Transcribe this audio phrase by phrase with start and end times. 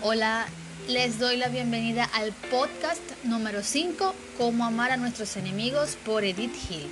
[0.00, 0.46] Hola,
[0.86, 6.54] les doy la bienvenida al podcast número 5, Cómo amar a nuestros enemigos por Edith
[6.70, 6.86] Hill.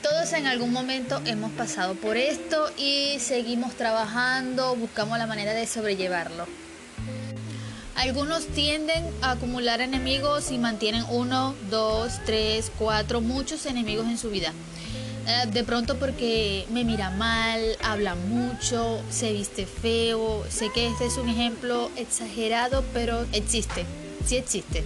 [0.00, 5.66] Todos en algún momento hemos pasado por esto y seguimos trabajando, buscamos la manera de
[5.66, 6.46] sobrellevarlo.
[7.96, 14.30] Algunos tienden a acumular enemigos y mantienen uno, dos, tres, cuatro, muchos enemigos en su
[14.30, 14.52] vida.
[15.26, 20.44] Eh, de pronto porque me mira mal, habla mucho, se viste feo.
[20.50, 23.86] Sé que este es un ejemplo exagerado, pero existe,
[24.26, 24.84] sí existe.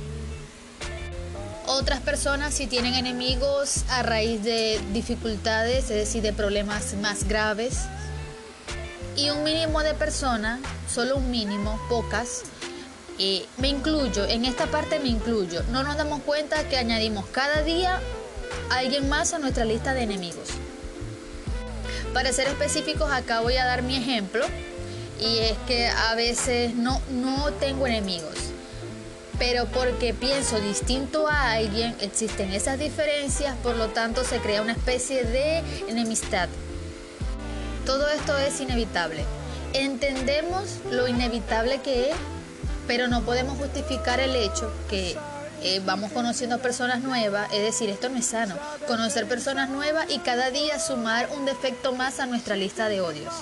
[1.67, 7.81] Otras personas sí tienen enemigos a raíz de dificultades, es decir, de problemas más graves.
[9.17, 12.45] Y un mínimo de personas, solo un mínimo, pocas,
[13.19, 15.63] eh, me incluyo, en esta parte me incluyo.
[15.73, 18.01] No nos damos cuenta que añadimos cada día
[18.71, 20.49] alguien más a nuestra lista de enemigos.
[22.13, 24.45] Para ser específicos, acá voy a dar mi ejemplo
[25.21, 28.35] y es que a veces no, no tengo enemigos,
[29.39, 34.73] pero porque pienso distinto a alguien, existen esas diferencias, por lo tanto se crea una
[34.73, 36.49] especie de enemistad.
[37.85, 39.25] Todo esto es inevitable.
[39.73, 42.17] Entendemos lo inevitable que es,
[42.87, 45.17] pero no podemos justificar el hecho que
[45.63, 48.57] eh, vamos conociendo personas nuevas, es decir, esto no es sano,
[48.87, 53.35] conocer personas nuevas y cada día sumar un defecto más a nuestra lista de odios.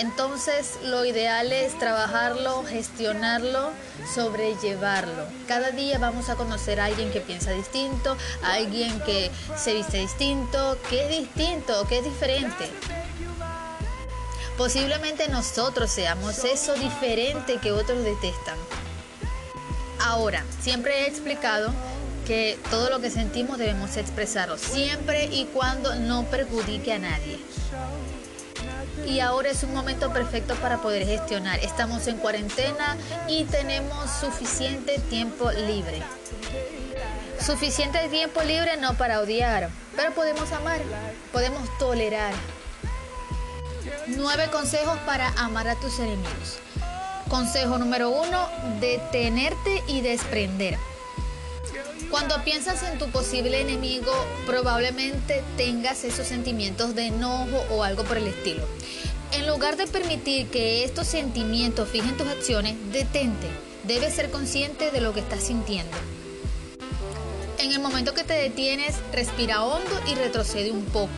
[0.00, 3.70] Entonces lo ideal es trabajarlo, gestionarlo,
[4.14, 5.26] sobrellevarlo.
[5.46, 9.98] Cada día vamos a conocer a alguien que piensa distinto, a alguien que se viste
[9.98, 12.70] distinto, que es distinto, que es diferente.
[14.56, 18.56] Posiblemente nosotros seamos eso diferente que otros detestan.
[20.00, 21.72] Ahora, siempre he explicado
[22.26, 27.38] que todo lo que sentimos debemos expresarlo, siempre y cuando no perjudique a nadie.
[29.06, 31.58] Y ahora es un momento perfecto para poder gestionar.
[31.60, 32.96] Estamos en cuarentena
[33.28, 36.02] y tenemos suficiente tiempo libre.
[37.44, 40.80] Suficiente tiempo libre no para odiar, pero podemos amar,
[41.32, 42.34] podemos tolerar.
[44.08, 46.58] Nueve consejos para amar a tus enemigos.
[47.30, 48.48] Consejo número uno,
[48.80, 50.76] detenerte y desprender.
[52.10, 54.10] Cuando piensas en tu posible enemigo,
[54.46, 58.64] probablemente tengas esos sentimientos de enojo o algo por el estilo.
[59.30, 63.46] En lugar de permitir que estos sentimientos fijen tus acciones, detente.
[63.84, 65.96] Debes ser consciente de lo que estás sintiendo.
[67.58, 71.10] En el momento que te detienes, respira hondo y retrocede un poco.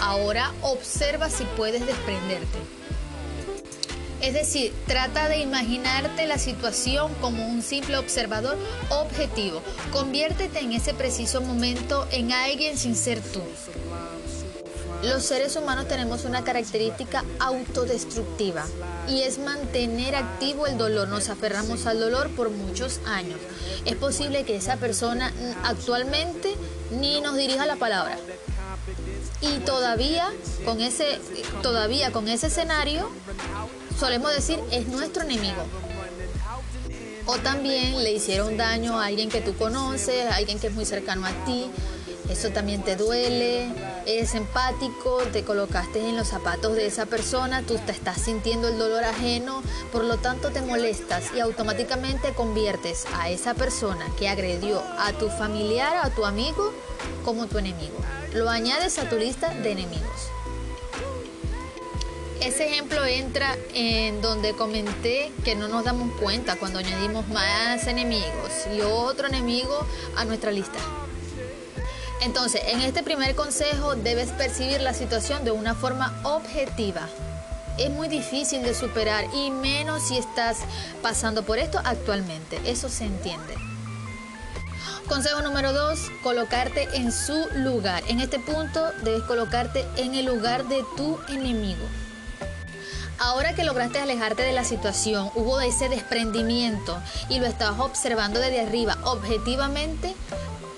[0.00, 2.58] Ahora observa si puedes desprenderte.
[4.22, 8.56] Es decir, trata de imaginarte la situación como un simple observador
[8.88, 9.60] objetivo.
[9.90, 13.42] Conviértete en ese preciso momento en alguien sin ser tú.
[15.02, 18.64] Los seres humanos tenemos una característica autodestructiva
[19.08, 21.08] y es mantener activo el dolor.
[21.08, 23.40] Nos aferramos al dolor por muchos años.
[23.84, 25.32] Es posible que esa persona
[25.64, 26.54] actualmente
[26.92, 28.16] ni nos dirija la palabra.
[29.40, 30.30] Y todavía
[30.64, 31.18] con ese
[31.62, 33.10] todavía con ese escenario
[34.02, 35.62] solemos decir es nuestro enemigo.
[37.26, 40.84] O también le hicieron daño a alguien que tú conoces, a alguien que es muy
[40.84, 41.70] cercano a ti.
[42.28, 43.72] Eso también te duele,
[44.04, 48.76] eres empático, te colocaste en los zapatos de esa persona, tú te estás sintiendo el
[48.76, 49.62] dolor ajeno,
[49.92, 55.28] por lo tanto te molestas y automáticamente conviertes a esa persona que agredió a tu
[55.28, 56.72] familiar, a tu amigo,
[57.24, 57.98] como tu enemigo.
[58.34, 60.31] Lo añades a tu lista de enemigos.
[62.44, 68.66] Ese ejemplo entra en donde comenté que no nos damos cuenta cuando añadimos más enemigos
[68.76, 69.86] y otro enemigo
[70.16, 70.80] a nuestra lista.
[72.20, 77.08] Entonces, en este primer consejo debes percibir la situación de una forma objetiva.
[77.78, 80.58] Es muy difícil de superar y menos si estás
[81.00, 82.60] pasando por esto actualmente.
[82.64, 83.54] Eso se entiende.
[85.08, 88.02] Consejo número dos, colocarte en su lugar.
[88.08, 91.86] En este punto debes colocarte en el lugar de tu enemigo.
[93.24, 98.62] Ahora que lograste alejarte de la situación, hubo ese desprendimiento y lo estabas observando desde
[98.62, 100.12] arriba objetivamente,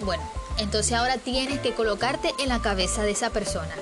[0.01, 0.23] bueno,
[0.59, 3.75] entonces ahora tienes que colocarte en la cabeza de esa persona.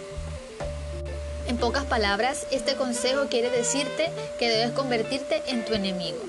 [1.49, 6.23] En pocas palabras, este consejo quiere decirte que debes convertirte en tu enemigo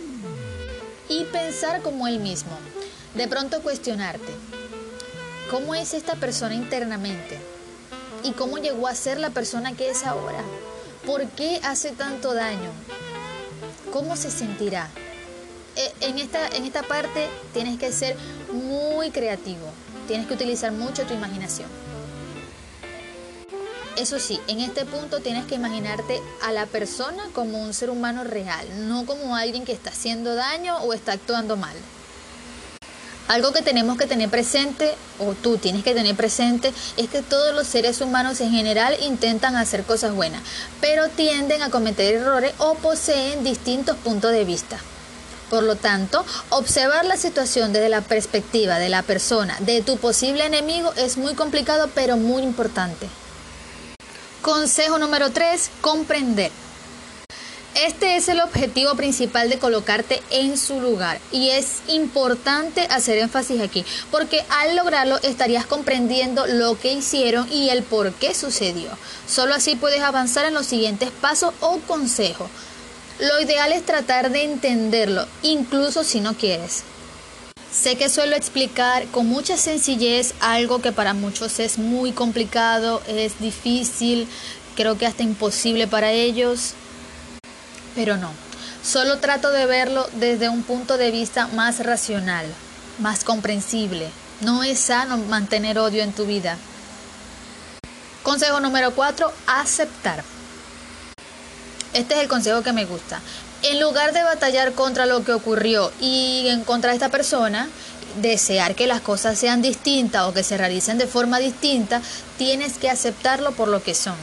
[1.10, 2.58] y pensar como él mismo.
[3.14, 4.34] De pronto cuestionarte,
[5.52, 7.38] ¿cómo es esta persona internamente?
[8.24, 10.44] ¿Y cómo llegó a ser la persona que es ahora?
[11.06, 12.72] ¿Por qué hace tanto daño?
[13.92, 14.90] ¿Cómo se sentirá?
[15.76, 18.16] Eh, en esta, en esta parte tienes que ser
[18.54, 19.68] muy creativo,
[20.08, 21.68] tienes que utilizar mucho tu imaginación.
[23.98, 28.24] Eso sí, en este punto tienes que imaginarte a la persona como un ser humano
[28.24, 31.76] real, no como alguien que está haciendo daño o está actuando mal.
[33.28, 37.56] Algo que tenemos que tener presente, o tú tienes que tener presente, es que todos
[37.56, 40.42] los seres humanos en general intentan hacer cosas buenas,
[40.82, 44.78] pero tienden a cometer errores o poseen distintos puntos de vista.
[45.50, 50.46] Por lo tanto, observar la situación desde la perspectiva de la persona, de tu posible
[50.46, 53.08] enemigo, es muy complicado, pero muy importante.
[54.42, 56.52] Consejo número 3, comprender.
[57.76, 63.62] Este es el objetivo principal de colocarte en su lugar y es importante hacer énfasis
[63.62, 68.90] aquí porque al lograrlo estarías comprendiendo lo que hicieron y el por qué sucedió.
[69.28, 72.48] Solo así puedes avanzar en los siguientes pasos o consejos.
[73.20, 76.84] Lo ideal es tratar de entenderlo, incluso si no quieres.
[77.72, 83.40] Sé que suelo explicar con mucha sencillez algo que para muchos es muy complicado, es
[83.40, 84.28] difícil,
[84.76, 86.76] creo que hasta imposible para ellos
[87.96, 88.32] pero no.
[88.84, 92.46] Solo trato de verlo desde un punto de vista más racional,
[93.00, 94.10] más comprensible.
[94.42, 96.58] No es sano mantener odio en tu vida.
[98.24, 100.24] Consejo número 4, aceptar.
[101.94, 103.22] Este es el consejo que me gusta.
[103.62, 107.70] En lugar de batallar contra lo que ocurrió y en contra de esta persona,
[108.22, 112.02] desear que las cosas sean distintas o que se realicen de forma distinta,
[112.38, 114.16] tienes que aceptarlo por lo que son.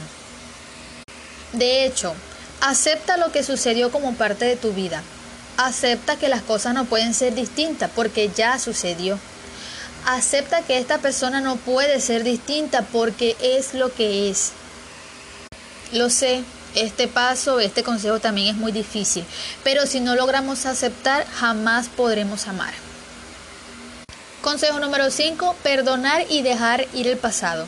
[1.53, 2.13] De hecho,
[2.61, 5.01] Acepta lo que sucedió como parte de tu vida.
[5.57, 9.17] Acepta que las cosas no pueden ser distintas porque ya sucedió.
[10.05, 14.51] Acepta que esta persona no puede ser distinta porque es lo que es.
[15.91, 16.43] Lo sé,
[16.75, 19.25] este paso, este consejo también es muy difícil,
[19.63, 22.73] pero si no logramos aceptar, jamás podremos amar.
[24.43, 27.65] Consejo número 5, perdonar y dejar ir el pasado.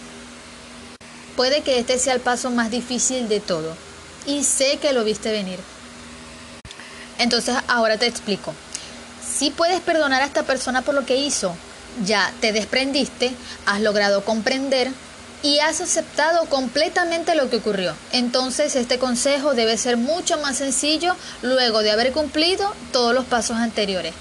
[1.35, 3.75] Puede que este sea el paso más difícil de todo
[4.25, 5.59] y sé que lo viste venir.
[7.17, 8.53] Entonces ahora te explico.
[9.25, 11.55] Si puedes perdonar a esta persona por lo que hizo,
[12.05, 13.31] ya te desprendiste,
[13.65, 14.91] has logrado comprender
[15.41, 17.95] y has aceptado completamente lo que ocurrió.
[18.11, 23.57] Entonces este consejo debe ser mucho más sencillo luego de haber cumplido todos los pasos
[23.57, 24.13] anteriores.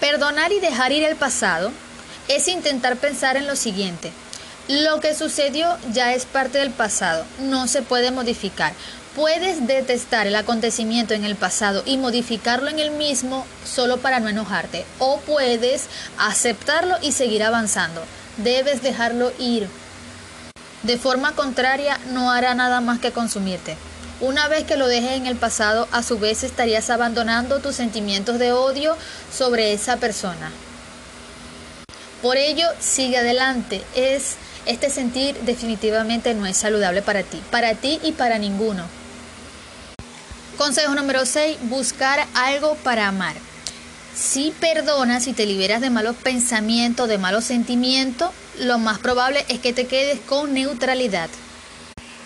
[0.00, 1.70] Perdonar y dejar ir el pasado
[2.26, 4.12] es intentar pensar en lo siguiente.
[4.68, 8.72] Lo que sucedió ya es parte del pasado, no se puede modificar.
[9.16, 14.28] Puedes detestar el acontecimiento en el pasado y modificarlo en el mismo solo para no
[14.28, 14.86] enojarte.
[15.00, 15.86] O puedes
[16.16, 18.02] aceptarlo y seguir avanzando.
[18.38, 19.68] Debes dejarlo ir.
[20.84, 23.76] De forma contraria, no hará nada más que consumirte.
[24.20, 28.38] Una vez que lo dejes en el pasado, a su vez estarías abandonando tus sentimientos
[28.38, 28.96] de odio
[29.36, 30.52] sobre esa persona.
[32.22, 33.82] Por ello, sigue adelante.
[33.96, 34.36] Es
[34.66, 38.84] este sentir definitivamente no es saludable para ti, para ti y para ninguno.
[40.56, 43.34] Consejo número 6, buscar algo para amar.
[44.14, 48.30] Si perdonas y te liberas de malos pensamientos, de malos sentimientos,
[48.60, 51.30] lo más probable es que te quedes con neutralidad.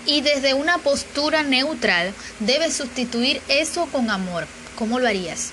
[0.05, 4.47] Y desde una postura neutral debes sustituir eso con amor.
[4.77, 5.53] ¿Cómo lo harías?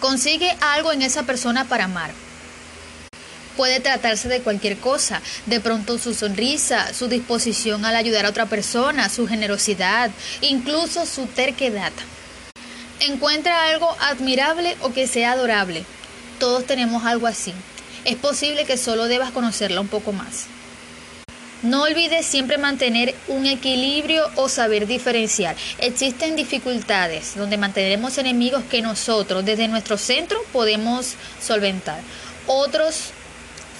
[0.00, 2.10] Consigue algo en esa persona para amar.
[3.56, 8.46] Puede tratarse de cualquier cosa, de pronto su sonrisa, su disposición al ayudar a otra
[8.46, 10.10] persona, su generosidad,
[10.42, 11.92] incluso su terquedad.
[13.00, 15.84] Encuentra algo admirable o que sea adorable.
[16.38, 17.54] Todos tenemos algo así.
[18.04, 20.46] Es posible que solo debas conocerla un poco más.
[21.62, 25.56] No olvides siempre mantener un equilibrio o saber diferenciar.
[25.78, 32.00] Existen dificultades donde mantenemos enemigos que nosotros desde nuestro centro podemos solventar.
[32.46, 33.10] Otros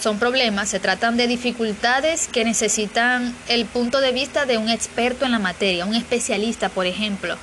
[0.07, 5.25] son problemas, se tratan de dificultades que necesitan el punto de vista de un experto
[5.25, 7.37] en la materia, un especialista, por ejemplo.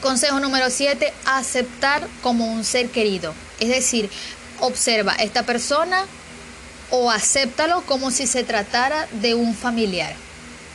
[0.00, 3.34] Consejo número 7, aceptar como un ser querido.
[3.58, 4.08] Es decir,
[4.60, 6.06] observa esta persona
[6.90, 10.14] o acéptalo como si se tratara de un familiar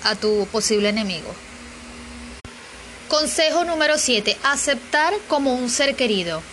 [0.03, 1.33] a tu posible enemigo.
[3.07, 6.43] Consejo número 7, aceptar como un ser querido.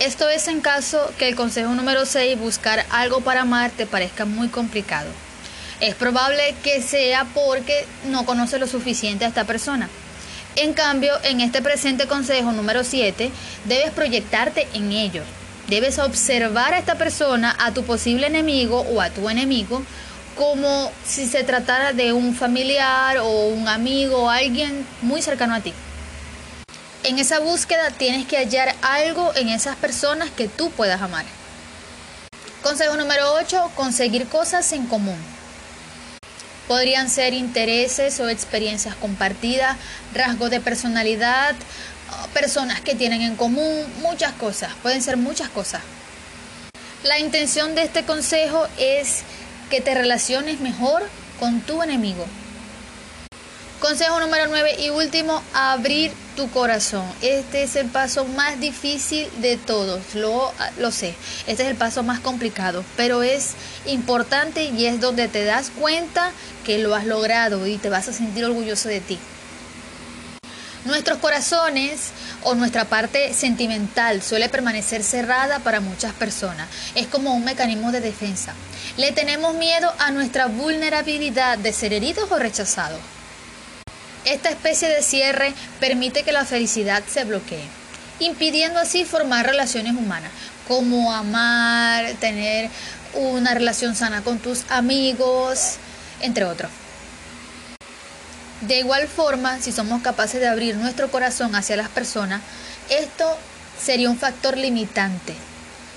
[0.00, 4.24] Esto es en caso que el consejo número 6, buscar algo para amar, te parezca
[4.24, 5.10] muy complicado.
[5.80, 9.90] Es probable que sea porque no conoce lo suficiente a esta persona.
[10.56, 13.30] En cambio, en este presente consejo número 7,
[13.66, 15.22] debes proyectarte en ello.
[15.68, 19.82] Debes observar a esta persona, a tu posible enemigo o a tu enemigo,
[20.34, 25.60] como si se tratara de un familiar o un amigo o alguien muy cercano a
[25.60, 25.74] ti.
[27.02, 31.24] En esa búsqueda tienes que hallar algo en esas personas que tú puedas amar.
[32.62, 35.16] Consejo número 8, conseguir cosas en común.
[36.68, 39.78] Podrían ser intereses o experiencias compartidas,
[40.12, 41.54] rasgos de personalidad,
[42.34, 45.80] personas que tienen en común, muchas cosas, pueden ser muchas cosas.
[47.02, 49.22] La intención de este consejo es
[49.70, 51.02] que te relaciones mejor
[51.38, 52.26] con tu enemigo.
[53.80, 57.06] Consejo número 9 y último, abrir tu corazón.
[57.22, 61.14] Este es el paso más difícil de todos, lo, lo sé.
[61.46, 63.54] Este es el paso más complicado, pero es
[63.86, 66.30] importante y es donde te das cuenta
[66.62, 69.18] que lo has logrado y te vas a sentir orgulloso de ti.
[70.84, 72.10] Nuestros corazones
[72.42, 76.68] o nuestra parte sentimental suele permanecer cerrada para muchas personas.
[76.94, 78.52] Es como un mecanismo de defensa.
[78.98, 83.00] Le tenemos miedo a nuestra vulnerabilidad de ser heridos o rechazados.
[84.24, 87.64] Esta especie de cierre permite que la felicidad se bloquee,
[88.18, 90.30] impidiendo así formar relaciones humanas,
[90.68, 92.68] como amar, tener
[93.14, 95.76] una relación sana con tus amigos,
[96.20, 96.70] entre otros.
[98.60, 102.42] De igual forma, si somos capaces de abrir nuestro corazón hacia las personas,
[102.90, 103.24] esto
[103.82, 105.34] sería un factor limitante.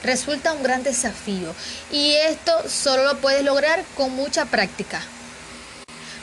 [0.01, 1.53] Resulta un gran desafío
[1.91, 5.01] y esto solo lo puedes lograr con mucha práctica.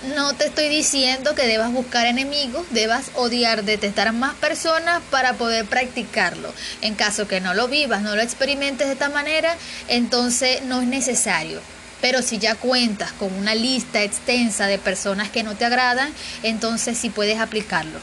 [0.03, 5.35] No te estoy diciendo que debas buscar enemigos, debas odiar, detestar a más personas para
[5.35, 6.55] poder practicarlo.
[6.81, 9.55] En caso que no lo vivas, no lo experimentes de esta manera,
[9.89, 11.61] entonces no es necesario.
[12.01, 16.97] Pero si ya cuentas con una lista extensa de personas que no te agradan, entonces
[16.97, 17.99] sí puedes aplicarlo.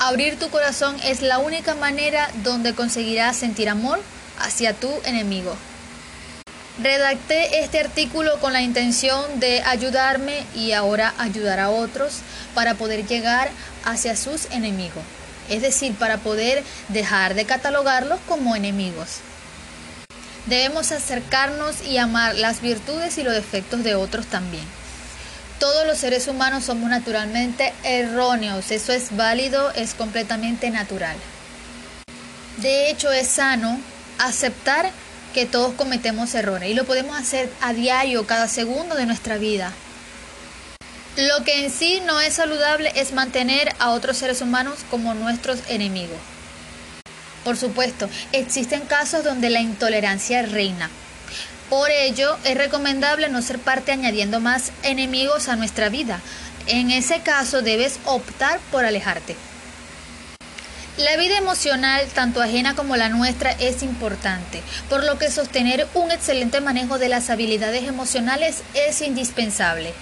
[0.00, 4.00] Abrir tu corazón es la única manera donde conseguirás sentir amor
[4.40, 5.56] hacia tu enemigo.
[6.80, 12.18] Redacté este artículo con la intención de ayudarme y ahora ayudar a otros
[12.54, 13.50] para poder llegar
[13.84, 15.02] hacia sus enemigos,
[15.48, 19.18] es decir, para poder dejar de catalogarlos como enemigos.
[20.46, 24.64] Debemos acercarnos y amar las virtudes y los defectos de otros también.
[25.58, 31.16] Todos los seres humanos somos naturalmente erróneos, eso es válido, es completamente natural.
[32.58, 33.80] De hecho, es sano
[34.18, 34.92] aceptar
[35.34, 39.72] que todos cometemos errores y lo podemos hacer a diario, cada segundo de nuestra vida.
[41.16, 45.58] Lo que en sí no es saludable es mantener a otros seres humanos como nuestros
[45.68, 46.18] enemigos.
[47.44, 50.90] Por supuesto, existen casos donde la intolerancia reina.
[51.68, 56.20] Por ello, es recomendable no ser parte añadiendo más enemigos a nuestra vida.
[56.66, 59.36] En ese caso, debes optar por alejarte.
[60.98, 66.10] La vida emocional, tanto ajena como la nuestra, es importante, por lo que sostener un
[66.10, 69.94] excelente manejo de las habilidades emocionales es indispensable.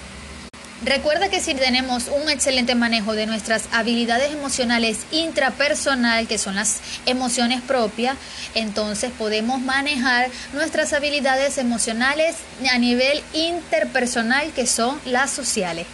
[0.83, 6.81] Recuerda que si tenemos un excelente manejo de nuestras habilidades emocionales intrapersonal, que son las
[7.05, 8.17] emociones propias,
[8.55, 12.37] entonces podemos manejar nuestras habilidades emocionales
[12.73, 15.87] a nivel interpersonal, que son las sociales.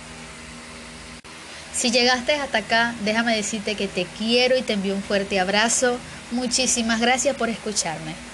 [1.74, 5.98] Si llegaste hasta acá, déjame decirte que te quiero y te envío un fuerte abrazo.
[6.30, 8.31] Muchísimas gracias por escucharme.